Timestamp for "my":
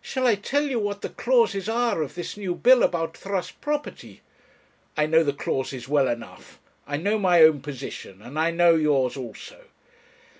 7.18-7.42